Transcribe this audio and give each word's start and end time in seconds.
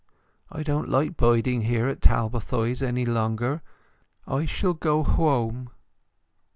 I 0.51 0.63
don't 0.63 0.89
like 0.89 1.15
biding 1.15 1.61
here 1.61 1.87
at 1.87 2.01
Talbothays 2.01 2.81
any 2.81 3.05
longer! 3.05 3.61
I 4.27 4.45
shall 4.47 4.73
go 4.73 5.03
hwome." 5.03 5.69